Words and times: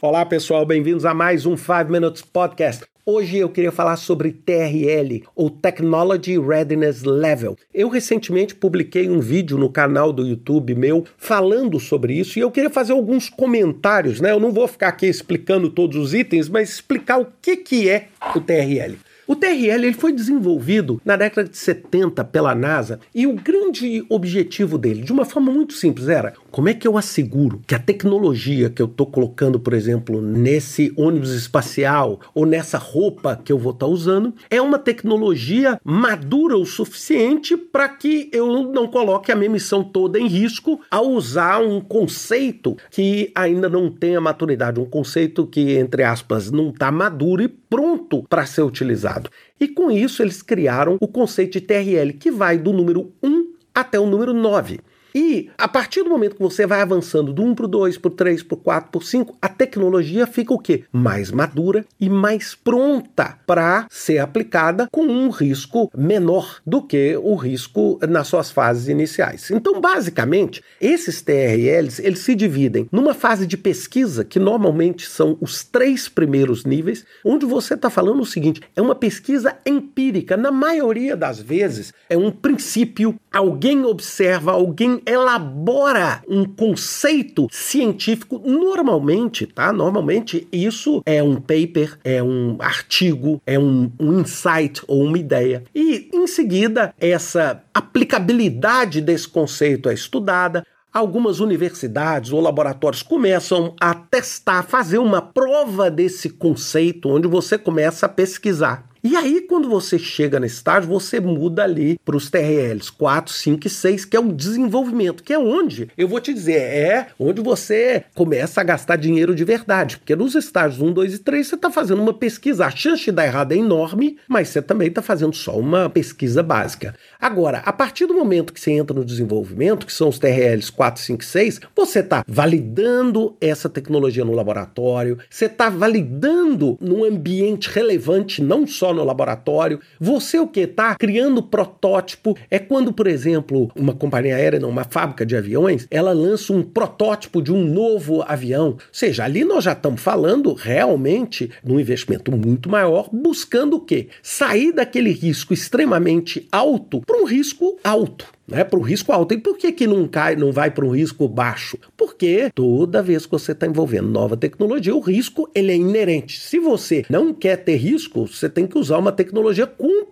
Olá 0.00 0.24
pessoal, 0.24 0.64
bem-vindos 0.64 1.04
a 1.04 1.12
mais 1.12 1.44
um 1.44 1.56
5 1.56 1.90
Minutes 1.90 2.22
Podcast. 2.22 2.84
Hoje 3.04 3.38
eu 3.38 3.48
queria 3.48 3.72
falar 3.72 3.96
sobre 3.96 4.30
TRL, 4.30 5.24
ou 5.34 5.50
Technology 5.50 6.38
Readiness 6.38 7.02
Level. 7.02 7.56
Eu 7.74 7.88
recentemente 7.88 8.54
publiquei 8.54 9.10
um 9.10 9.18
vídeo 9.18 9.58
no 9.58 9.68
canal 9.68 10.12
do 10.12 10.24
YouTube 10.24 10.76
meu 10.76 11.04
falando 11.16 11.80
sobre 11.80 12.14
isso 12.14 12.38
e 12.38 12.42
eu 12.42 12.50
queria 12.52 12.70
fazer 12.70 12.92
alguns 12.92 13.28
comentários, 13.28 14.20
né? 14.20 14.30
Eu 14.30 14.38
não 14.38 14.52
vou 14.52 14.68
ficar 14.68 14.86
aqui 14.86 15.06
explicando 15.06 15.68
todos 15.68 15.96
os 15.96 16.14
itens, 16.14 16.48
mas 16.48 16.70
explicar 16.70 17.18
o 17.18 17.26
que, 17.42 17.56
que 17.56 17.90
é 17.90 18.06
o 18.36 18.40
TRL. 18.40 18.96
O 19.30 19.36
TRL 19.36 19.84
ele 19.84 19.92
foi 19.92 20.10
desenvolvido 20.10 21.02
na 21.04 21.14
década 21.14 21.46
de 21.46 21.58
70 21.58 22.24
pela 22.24 22.54
NASA 22.54 22.98
e 23.14 23.26
o 23.26 23.34
grande 23.34 24.02
objetivo 24.08 24.78
dele, 24.78 25.02
de 25.02 25.12
uma 25.12 25.26
forma 25.26 25.52
muito 25.52 25.74
simples, 25.74 26.08
era 26.08 26.32
como 26.50 26.70
é 26.70 26.72
que 26.72 26.88
eu 26.88 26.96
asseguro 26.96 27.60
que 27.66 27.74
a 27.74 27.78
tecnologia 27.78 28.70
que 28.70 28.80
eu 28.80 28.86
estou 28.86 29.04
colocando, 29.04 29.60
por 29.60 29.74
exemplo, 29.74 30.22
nesse 30.22 30.94
ônibus 30.96 31.34
espacial 31.34 32.20
ou 32.34 32.46
nessa 32.46 32.78
roupa 32.78 33.36
que 33.36 33.52
eu 33.52 33.58
vou 33.58 33.72
estar 33.72 33.84
tá 33.84 33.92
usando, 33.92 34.32
é 34.48 34.62
uma 34.62 34.78
tecnologia 34.78 35.78
madura 35.84 36.56
o 36.56 36.64
suficiente 36.64 37.54
para 37.54 37.86
que 37.86 38.30
eu 38.32 38.72
não 38.72 38.88
coloque 38.88 39.30
a 39.30 39.36
minha 39.36 39.50
missão 39.50 39.84
toda 39.84 40.18
em 40.18 40.26
risco 40.26 40.80
ao 40.90 41.06
usar 41.06 41.60
um 41.60 41.82
conceito 41.82 42.78
que 42.90 43.30
ainda 43.34 43.68
não 43.68 43.90
tem 43.90 44.16
a 44.16 44.22
maturidade, 44.22 44.80
um 44.80 44.86
conceito 44.86 45.46
que, 45.46 45.76
entre 45.76 46.02
aspas, 46.02 46.50
não 46.50 46.70
está 46.70 46.90
maduro 46.90 47.42
e 47.42 47.48
pronto 47.68 48.24
para 48.28 48.46
ser 48.46 48.62
utilizado. 48.62 49.30
E 49.60 49.68
com 49.68 49.90
isso 49.90 50.22
eles 50.22 50.42
criaram 50.42 50.96
o 51.00 51.08
conceito 51.08 51.52
de 51.52 51.60
TRL, 51.60 52.12
que 52.12 52.30
vai 52.30 52.58
do 52.58 52.72
número 52.72 53.12
1 53.22 53.52
até 53.74 53.98
o 53.98 54.06
número 54.06 54.32
9. 54.32 54.80
E 55.18 55.50
a 55.58 55.66
partir 55.66 56.04
do 56.04 56.10
momento 56.10 56.36
que 56.36 56.42
você 56.42 56.64
vai 56.64 56.80
avançando 56.80 57.32
do 57.32 57.42
1 57.42 57.56
para 57.56 57.64
o 57.64 57.68
2, 57.68 57.98
para 57.98 58.06
o 58.06 58.12
3, 58.12 58.40
para 58.44 58.54
o 58.54 58.58
4, 58.58 58.90
para 58.92 58.98
o 58.98 59.02
5, 59.02 59.36
a 59.42 59.48
tecnologia 59.48 60.28
fica 60.28 60.54
o 60.54 60.58
quê? 60.60 60.84
Mais 60.92 61.32
madura 61.32 61.84
e 61.98 62.08
mais 62.08 62.54
pronta 62.54 63.36
para 63.44 63.88
ser 63.90 64.18
aplicada 64.18 64.86
com 64.92 65.02
um 65.02 65.28
risco 65.28 65.90
menor 65.92 66.60
do 66.64 66.80
que 66.80 67.16
o 67.16 67.34
risco 67.34 67.98
nas 68.08 68.28
suas 68.28 68.52
fases 68.52 68.86
iniciais. 68.86 69.50
Então, 69.50 69.80
basicamente, 69.80 70.62
esses 70.80 71.20
TRLs, 71.20 72.00
eles 72.00 72.20
se 72.20 72.36
dividem 72.36 72.88
numa 72.92 73.12
fase 73.12 73.44
de 73.44 73.56
pesquisa, 73.56 74.24
que 74.24 74.38
normalmente 74.38 75.04
são 75.04 75.36
os 75.40 75.64
três 75.64 76.08
primeiros 76.08 76.64
níveis, 76.64 77.04
onde 77.24 77.44
você 77.44 77.74
está 77.74 77.90
falando 77.90 78.20
o 78.20 78.26
seguinte, 78.26 78.62
é 78.76 78.80
uma 78.80 78.94
pesquisa 78.94 79.56
empírica. 79.66 80.36
Na 80.36 80.52
maioria 80.52 81.16
das 81.16 81.40
vezes, 81.40 81.92
é 82.08 82.16
um 82.16 82.30
princípio, 82.30 83.16
alguém 83.32 83.84
observa, 83.84 84.52
alguém 84.52 85.02
elabora 85.08 86.22
um 86.28 86.44
conceito 86.44 87.48
científico 87.50 88.40
normalmente, 88.44 89.46
tá? 89.46 89.72
Normalmente 89.72 90.46
isso 90.52 91.02
é 91.06 91.22
um 91.22 91.36
paper, 91.36 91.98
é 92.04 92.22
um 92.22 92.56
artigo, 92.58 93.40
é 93.46 93.58
um, 93.58 93.90
um 93.98 94.20
insight 94.20 94.82
ou 94.86 95.02
uma 95.02 95.18
ideia. 95.18 95.64
E 95.74 96.10
em 96.12 96.26
seguida 96.26 96.94
essa 97.00 97.62
aplicabilidade 97.72 99.00
desse 99.00 99.28
conceito 99.28 99.88
é 99.88 99.94
estudada, 99.94 100.64
algumas 100.92 101.40
universidades 101.40 102.32
ou 102.32 102.40
laboratórios 102.40 103.02
começam 103.02 103.74
a 103.80 103.94
testar, 103.94 104.62
fazer 104.62 104.98
uma 104.98 105.22
prova 105.22 105.90
desse 105.90 106.28
conceito, 106.30 107.08
onde 107.08 107.28
você 107.28 107.56
começa 107.56 108.06
a 108.06 108.08
pesquisar. 108.08 108.87
E 109.02 109.14
aí, 109.14 109.42
quando 109.42 109.68
você 109.68 109.96
chega 109.96 110.40
nesse 110.40 110.56
estágio, 110.56 110.90
você 110.90 111.20
muda 111.20 111.62
ali 111.62 111.98
para 112.04 112.16
os 112.16 112.28
TRLs 112.28 112.90
4, 112.90 113.32
5 113.32 113.66
e 113.66 113.70
6, 113.70 114.04
que 114.04 114.16
é 114.16 114.20
o 114.20 114.32
desenvolvimento, 114.32 115.22
que 115.22 115.32
é 115.32 115.38
onde, 115.38 115.88
eu 115.96 116.08
vou 116.08 116.20
te 116.20 116.34
dizer, 116.34 116.58
é 116.58 117.06
onde 117.18 117.40
você 117.40 118.04
começa 118.14 118.60
a 118.60 118.64
gastar 118.64 118.96
dinheiro 118.96 119.36
de 119.36 119.44
verdade. 119.44 119.98
Porque 119.98 120.16
nos 120.16 120.34
estágios 120.34 120.80
1, 120.80 120.92
2 120.92 121.14
e 121.14 121.18
3, 121.20 121.46
você 121.46 121.54
está 121.54 121.70
fazendo 121.70 122.02
uma 122.02 122.12
pesquisa. 122.12 122.66
A 122.66 122.70
chance 122.70 123.04
de 123.04 123.12
dar 123.12 123.26
errado 123.26 123.52
é 123.52 123.56
enorme, 123.56 124.18
mas 124.26 124.48
você 124.48 124.60
também 124.60 124.88
está 124.88 125.00
fazendo 125.00 125.34
só 125.34 125.56
uma 125.56 125.88
pesquisa 125.88 126.42
básica. 126.42 126.94
Agora, 127.20 127.58
a 127.58 127.72
partir 127.72 128.06
do 128.06 128.14
momento 128.14 128.52
que 128.52 128.60
você 128.60 128.72
entra 128.72 128.98
no 128.98 129.04
desenvolvimento, 129.04 129.86
que 129.86 129.92
são 129.92 130.08
os 130.08 130.18
TRLs 130.18 130.72
4, 130.72 131.02
5 131.02 131.22
e 131.22 131.26
6, 131.26 131.60
você 131.76 132.00
está 132.00 132.24
validando 132.26 133.36
essa 133.40 133.68
tecnologia 133.68 134.24
no 134.24 134.34
laboratório, 134.34 135.18
você 135.30 135.44
está 135.44 135.70
validando 135.70 136.76
num 136.80 137.04
ambiente 137.04 137.70
relevante, 137.70 138.42
não 138.42 138.66
só 138.66 138.87
só 138.88 138.94
no 138.94 139.04
laboratório. 139.04 139.80
Você 140.00 140.38
o 140.38 140.46
que 140.46 140.66
tá 140.66 140.94
criando 140.96 141.42
protótipo 141.42 142.36
é 142.50 142.58
quando, 142.58 142.92
por 142.92 143.06
exemplo, 143.06 143.70
uma 143.76 143.92
companhia 143.92 144.36
aérea, 144.36 144.58
não, 144.58 144.70
uma 144.70 144.84
fábrica 144.84 145.26
de 145.26 145.36
aviões, 145.36 145.86
ela 145.90 146.12
lança 146.12 146.52
um 146.52 146.62
protótipo 146.62 147.42
de 147.42 147.52
um 147.52 147.62
novo 147.64 148.22
avião. 148.26 148.68
Ou 148.68 148.78
seja, 148.90 149.24
ali 149.24 149.44
nós 149.44 149.64
já 149.64 149.72
estamos 149.72 150.00
falando 150.00 150.54
realmente 150.54 151.50
de 151.62 151.72
um 151.72 151.78
investimento 151.78 152.32
muito 152.32 152.70
maior, 152.70 153.08
buscando 153.12 153.76
o 153.76 153.80
quê? 153.80 154.08
Sair 154.22 154.72
daquele 154.72 155.10
risco 155.10 155.52
extremamente 155.52 156.48
alto 156.50 157.02
para 157.02 157.20
um 157.20 157.24
risco 157.24 157.78
alto 157.84 158.37
né, 158.48 158.64
para 158.64 158.78
o 158.78 158.82
risco 158.82 159.12
alto. 159.12 159.34
E 159.34 159.38
por 159.38 159.56
que, 159.56 159.70
que 159.70 159.86
não 159.86 160.08
cai, 160.08 160.34
não 160.34 160.50
vai 160.50 160.70
para 160.70 160.84
um 160.84 160.90
risco 160.90 161.28
baixo? 161.28 161.78
Porque 161.96 162.50
toda 162.54 163.02
vez 163.02 163.26
que 163.26 163.32
você 163.32 163.52
está 163.52 163.66
envolvendo 163.66 164.08
nova 164.08 164.36
tecnologia, 164.36 164.94
o 164.94 165.00
risco 165.00 165.48
ele 165.54 165.70
é 165.70 165.76
inerente. 165.76 166.40
Se 166.40 166.58
você 166.58 167.04
não 167.10 167.34
quer 167.34 167.56
ter 167.56 167.76
risco, 167.76 168.26
você 168.26 168.48
tem 168.48 168.66
que 168.66 168.78
usar 168.78 168.98
uma 168.98 169.12
tecnologia 169.12 169.66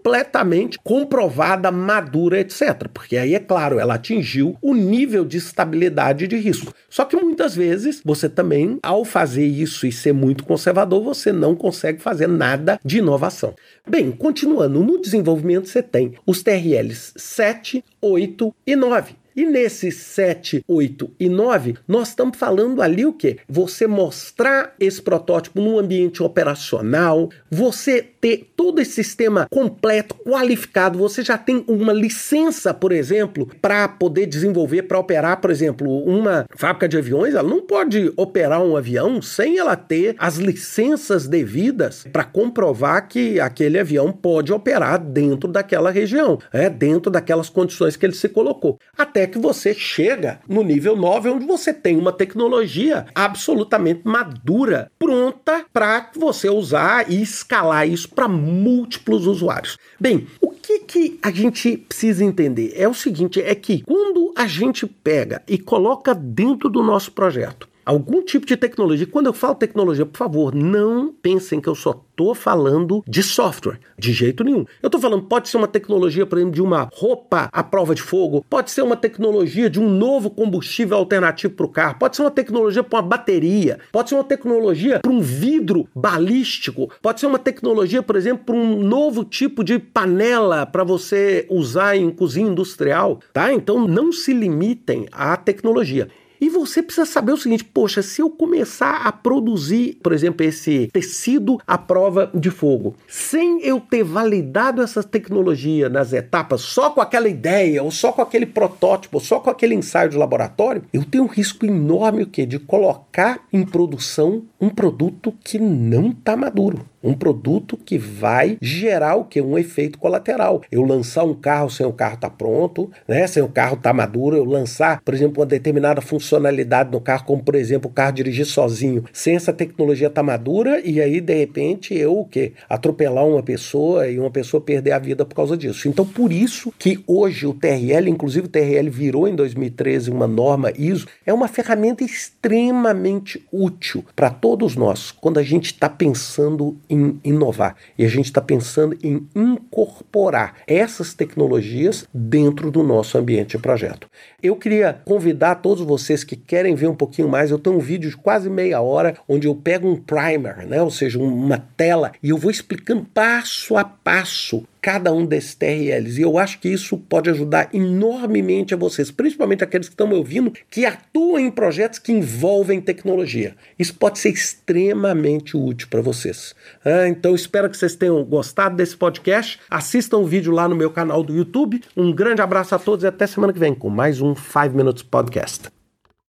completamente 0.07 0.79
comprovada, 0.85 1.73
madura, 1.73 2.39
etc. 2.39 2.87
Porque 2.95 3.17
aí, 3.17 3.35
é 3.35 3.41
claro, 3.41 3.81
ela 3.81 3.95
atingiu 3.95 4.57
o 4.63 4.73
nível 4.73 5.25
de 5.25 5.37
estabilidade 5.37 6.29
de 6.29 6.37
risco. 6.37 6.73
Só 6.89 7.05
que 7.05 7.17
muitas 7.17 7.57
vezes 7.57 8.03
você 8.05 8.29
também, 8.29 8.79
ao 8.85 9.05
fazer 9.05 9.45
isso 9.45 9.85
e 9.85 9.91
ser 9.91 10.13
muito 10.13 10.45
conservador, 10.45 11.03
você 11.03 11.33
não 11.33 11.57
consegue 11.57 12.01
fazer 12.01 12.29
nada 12.29 12.79
de 12.85 12.99
inovação. 12.99 13.57
Bem, 13.85 14.13
continuando, 14.13 14.85
no 14.85 15.01
desenvolvimento 15.01 15.69
você 15.69 15.83
tem 15.83 16.13
os 16.25 16.41
TRLs 16.41 17.13
7, 17.17 17.83
8 18.01 18.55
e 18.65 18.77
9. 18.77 19.27
E 19.37 19.45
nesses 19.45 19.97
7, 19.97 20.65
8 20.67 21.11
e 21.21 21.29
9, 21.29 21.75
nós 21.87 22.09
estamos 22.09 22.39
falando 22.39 22.81
ali 22.81 23.05
o 23.05 23.13
quê? 23.13 23.37
Você 23.47 23.87
mostrar 23.87 24.75
esse 24.81 25.03
protótipo 25.03 25.61
num 25.61 25.79
ambiente 25.79 26.23
operacional, 26.23 27.29
você 27.51 28.13
ter 28.27 28.51
todo 28.57 28.81
esse 28.81 28.91
sistema 28.91 29.47
completo, 29.49 30.17
qualificado, 30.17 30.99
você 30.99 31.23
já 31.23 31.39
tem 31.39 31.65
uma 31.69 31.93
licença, 31.93 32.75
por 32.75 32.91
exemplo, 32.91 33.49
para 33.63 33.87
poder 33.87 34.27
desenvolver, 34.27 34.83
para 34.83 34.99
operar, 34.99 35.41
por 35.41 35.49
exemplo, 35.49 36.03
uma 36.03 36.45
fábrica 36.57 36.89
de 36.89 36.97
aviões, 36.97 37.37
ela 37.37 37.49
não 37.49 37.61
pode 37.61 38.13
operar 38.17 38.61
um 38.61 38.77
avião 38.77 39.23
sem 39.23 39.59
ela 39.59 39.77
ter 39.77 40.17
as 40.19 40.39
licenças 40.39 41.29
devidas 41.29 42.05
para 42.13 42.25
comprovar 42.25 43.07
que 43.07 43.39
aquele 43.39 43.79
avião 43.79 44.11
pode 44.11 44.53
operar 44.53 44.99
dentro 44.99 45.49
daquela 45.49 45.93
região, 45.93 46.41
é, 46.53 46.69
dentro 46.69 47.13
daquelas 47.13 47.49
condições 47.49 47.95
que 47.95 48.05
ele 48.05 48.13
se 48.13 48.29
colocou. 48.29 48.81
Até 48.99 49.29
que 49.29 49.39
você 49.39 49.73
chega 49.73 50.41
no 50.49 50.65
nível 50.65 50.97
9, 50.97 51.29
onde 51.29 51.47
você 51.47 51.73
tem 51.73 51.97
uma 51.97 52.13
tecnologia 52.13 53.07
absolutamente 53.15 54.01
madura, 54.03 54.91
pronta 54.99 55.65
para 55.73 56.11
você 56.17 56.49
usar 56.49 57.09
e 57.09 57.23
escalar 57.23 57.89
isso 57.89 58.16
para 58.17 58.27
múltiplos 58.27 59.27
usuários. 59.27 59.77
Bem, 60.01 60.27
o 60.41 60.51
que, 60.51 60.81
que 60.81 61.19
a 61.23 61.31
gente 61.31 61.77
precisa 61.77 62.25
entender? 62.25 62.73
É 62.75 62.89
o 62.89 62.95
seguinte: 62.95 63.41
é 63.41 63.55
que 63.55 63.83
quando 63.83 64.33
a 64.35 64.47
gente 64.47 64.87
pega 64.87 65.43
e 65.47 65.59
coloca 65.59 66.15
dentro 66.15 66.71
do 66.71 66.83
nosso 66.83 67.13
projeto 67.13 67.69
algum 67.87 68.21
tipo 68.21 68.45
de 68.45 68.57
tecnologia. 68.57 69.07
Quando 69.07 69.27
eu 69.27 69.33
falo 69.33 69.55
tecnologia, 69.55 70.05
por 70.05 70.19
favor, 70.19 70.53
não 70.53 71.13
pensem 71.13 71.61
que 71.61 71.69
eu 71.69 71.75
só 71.77 71.93
estou 72.11 72.35
falando 72.35 73.05
de 73.07 73.23
software, 73.23 73.79
de 73.97 74.13
jeito 74.13 74.43
nenhum. 74.43 74.65
Eu 74.83 74.89
estou 74.89 75.01
falando, 75.01 75.23
pode 75.23 75.49
ser 75.49 75.57
uma 75.57 75.69
tecnologia, 75.69 76.27
por 76.27 76.39
exemplo, 76.39 76.55
de 76.55 76.63
uma 76.63 76.89
roupa 76.93 77.49
à 77.53 77.63
prova 77.63 77.95
de 77.95 78.03
fogo, 78.03 78.45
pode 78.51 78.71
ser 78.73 78.83
uma 78.83 78.97
tecnologia 78.97 79.71
de 79.71 79.79
um 79.79 79.89
novo 79.89 80.31
combustível 80.31 80.97
alternativo 80.97 81.55
para 81.55 81.67
o 81.67 81.69
carro, 81.69 81.99
pode 81.99 82.17
ser 82.17 82.23
uma 82.23 82.31
tecnologia 82.31 82.83
para 82.83 82.97
uma 82.99 83.07
bateria, 83.07 83.79
pode 83.93 84.09
ser 84.09 84.17
uma 84.17 84.25
tecnologia 84.25 84.99
para 85.01 85.13
um 85.13 85.21
vidro 85.21 85.87
balístico, 85.95 86.91
pode 87.01 87.21
ser 87.21 87.27
uma 87.27 87.39
tecnologia, 87.39 88.03
por 88.03 88.17
exemplo, 88.17 88.47
para 88.47 88.57
um 88.57 88.83
novo 88.83 89.25
tipo 89.25 89.63
de 89.63 89.79
panela 89.79 90.67
para 90.67 90.83
você 90.83 91.47
usar 91.49 91.97
em 91.97 92.11
cozinha 92.11 92.51
industrial, 92.51 93.21
tá? 93.33 93.53
Então 93.53 93.87
não 93.87 94.11
se 94.11 94.33
limitem 94.33 95.07
à 95.13 95.37
tecnologia. 95.37 96.09
E 96.47 96.49
você 96.49 96.81
precisa 96.81 97.05
saber 97.05 97.33
o 97.33 97.37
seguinte: 97.37 97.65
poxa, 97.65 98.03
se 98.03 98.23
eu 98.23 98.31
começar 98.31 99.05
a 99.05 99.11
produzir, 99.11 99.99
por 100.01 100.13
exemplo, 100.13 100.47
esse 100.47 100.89
tecido 100.93 101.59
à 101.67 101.77
prova 101.77 102.31
de 102.33 102.53
fogo, 102.53 102.95
sem 103.09 103.61
eu 103.63 103.81
ter 103.81 104.05
validado 104.05 104.81
essa 104.81 105.03
tecnologia 105.03 105.89
nas 105.89 106.13
etapas, 106.13 106.61
só 106.61 106.91
com 106.91 107.01
aquela 107.01 107.29
ideia, 107.29 107.83
ou 107.83 107.91
só 107.91 108.13
com 108.13 108.23
aquele 108.23 108.47
protótipo, 108.47 109.17
ou 109.17 109.21
só 109.21 109.41
com 109.41 109.51
aquele 109.51 109.75
ensaio 109.75 110.09
de 110.09 110.17
laboratório, 110.17 110.85
eu 110.93 111.05
tenho 111.05 111.25
um 111.25 111.27
risco 111.27 111.67
enorme 111.67 112.23
o 112.23 112.29
quê? 112.29 112.47
de 112.47 112.61
colocar 112.61 113.41
em 113.53 113.67
produção 113.67 114.45
um 114.61 114.69
produto 114.69 115.35
que 115.43 115.59
não 115.59 116.11
está 116.11 116.37
maduro 116.37 116.87
um 117.07 117.15
produto 117.15 117.77
que 117.77 117.97
vai 117.97 118.59
gerar 118.61 119.17
o 119.17 119.25
que? 119.25 119.41
Um 119.41 119.57
efeito 119.57 119.99
colateral. 119.99 120.63
Eu 120.71 120.85
lançar 120.85 121.25
um 121.25 121.35
carro 121.35 121.71
sem 121.71 121.87
o 121.87 121.93
carro 121.93 122.15
estar 122.15 122.31
tá 122.31 122.37
pronto, 122.37 122.91
né? 123.07 123.27
Sem 123.27 123.43
o 123.43 123.49
carro 123.49 123.75
estar 123.75 123.91
tá 123.91 123.95
maduro, 123.95 124.37
eu 124.37 124.45
lançar, 124.45 125.01
por 125.03 125.15
exemplo, 125.15 125.41
uma 125.41 125.47
determinada 125.47 126.01
funcionalidade 126.01 126.91
no 126.91 127.01
carro, 127.01 127.25
como 127.25 127.43
por 127.43 127.55
exemplo, 127.55 127.91
o 127.91 127.93
carro 127.95 128.13
dirigir 128.13 128.47
sozinho, 128.47 129.05
sem 129.13 129.37
essa 129.37 129.53
tecnologia 129.53 130.09
estar 130.09 130.21
tá 130.21 130.27
madura, 130.27 130.81
e 130.85 131.01
aí, 131.01 131.21
de 131.21 131.35
repente, 131.35 131.95
eu 131.95 132.19
o 132.19 132.25
quê? 132.25 132.53
Atropelar 132.69 133.27
uma 133.27 133.43
pessoa 133.43 134.09
e 134.09 134.19
uma 134.19 134.31
pessoa 134.31 134.61
perder 134.61 134.93
a 134.93 134.99
vida 134.99 135.25
por 135.25 135.35
causa 135.35 135.57
disso. 135.57 135.89
Então, 135.89 136.05
por 136.05 136.33
isso 136.33 136.73
que 136.79 137.03
hoje 137.07 137.47
o 137.47 137.55
TRL, 137.55 138.09
inclusive 138.09 138.47
o 138.47 138.51
TRL 138.51 138.89
virou 138.91 139.29
em 139.29 139.35
2013 139.35 140.11
uma 140.11 140.27
norma 140.27 140.73
ISO, 140.77 141.07
é 141.25 141.33
uma 141.33 141.49
ferramenta 141.49 142.05
extremamente 142.05 143.45
útil 143.53 144.05
para 144.15 144.31
todos 144.31 144.75
nós 144.77 145.13
quando 145.13 145.39
a 145.39 145.43
gente 145.43 145.67
está 145.67 145.89
pensando 145.89 146.77
em 146.97 147.21
inovar. 147.23 147.77
E 147.99 148.05
a 148.05 148.09
gente 148.09 148.27
está 148.27 148.41
pensando 148.41 148.97
em 149.03 149.29
incorporar 149.35 150.57
essas 150.67 151.15
tecnologias 151.15 152.09
dentro 152.13 152.71
do 152.71 152.83
nosso 152.83 153.19
ambiente 153.19 153.57
de 153.57 153.59
projeto. 153.59 154.09
Eu 154.43 154.57
queria 154.57 155.01
convidar 155.05 155.57
todos 155.57 155.85
vocês 155.85 156.25
que 156.25 156.37
querem 156.37 156.75
ver 156.75 156.89
um 156.89 156.95
pouquinho 156.95 157.29
mais, 157.29 157.51
eu 157.51 157.59
tenho 157.59 157.77
um 157.77 157.81
vídeo 157.81 158.11
de 158.11 158.17
quase 158.17 158.49
meia 158.49 158.81
hora 158.81 159.17
onde 159.29 159.47
eu 159.47 159.55
pego 159.55 159.89
um 159.89 159.97
primer, 159.97 160.67
né, 160.67 160.83
ou 160.83 160.91
seja, 160.91 161.19
uma 161.19 161.59
tela, 161.77 162.13
e 162.23 162.31
eu 162.31 162.39
vou 162.39 162.51
explicando 162.51 163.07
passo 163.13 163.77
a 163.77 163.85
passo 163.85 164.65
cada 164.87 165.13
um 165.13 165.27
desses 165.27 165.57
TRLs. 165.57 166.17
E 166.17 166.23
eu 166.23 166.39
acho 166.39 166.61
que 166.61 166.69
isso 166.69 166.97
pode 166.97 167.29
ajudar 167.29 167.69
enormemente 167.75 168.73
a 168.73 168.77
vocês, 168.77 169.11
principalmente 169.11 169.65
aqueles 169.65 169.89
que 169.89 169.95
estão 169.95 170.07
me 170.07 170.15
ouvindo, 170.15 170.53
que 170.71 170.87
atuam 170.87 171.41
em 171.41 171.51
projetos 171.51 171.99
que 171.99 172.13
envolvem 172.13 172.81
tecnologia. 172.81 173.57
Isso 173.77 173.93
pode 173.97 174.21
ser 174.21 174.29
extremamente 174.29 175.57
útil 175.57 175.89
para 175.91 176.01
vocês. 176.01 176.55
Ah, 176.85 177.09
então 177.09 177.35
espero 177.35 177.69
que 177.69 177.77
vocês 177.77 177.97
tenham 177.97 178.23
gostado 178.23 178.77
desse 178.77 178.97
podcast. 178.97 179.59
Assistam 179.69 180.19
o 180.19 180.25
vídeo 180.25 180.53
lá 180.53 180.69
no 180.69 180.77
meu 180.77 180.93
canal 180.93 181.25
do 181.25 181.35
YouTube. 181.35 181.83
Um 181.97 182.13
grande 182.13 182.41
abraço 182.41 182.73
a 182.77 182.79
todos 182.79 183.03
e 183.03 183.09
até 183.09 183.27
semana 183.27 183.53
que 183.53 183.59
vem 183.59 183.75
com 183.75 183.91
mais 183.91 184.21
um 184.21 184.37
5 184.37 184.69
Minutes 184.73 185.03
Podcast. 185.03 185.69